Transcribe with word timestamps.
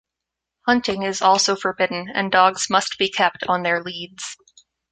Hunting 0.67 1.03
is 1.03 1.21
also 1.21 1.55
forbidden 1.55 2.09
and 2.11 2.31
dogs 2.31 2.71
must 2.71 2.97
be 2.97 3.07
kept 3.07 3.43
on 3.47 3.61
their 3.61 3.83
leads. 3.83 4.35